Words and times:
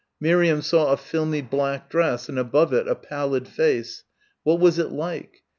Miriam 0.19 0.63
saw 0.63 0.91
a 0.91 0.97
filmy 0.97 1.43
black 1.43 1.87
dress, 1.87 2.27
and 2.27 2.39
above 2.39 2.73
it 2.73 2.87
a 2.87 2.95
pallid 2.95 3.47
face. 3.47 4.03
What 4.41 4.59
was 4.59 4.79
it 4.79 4.89
like? 4.91 5.43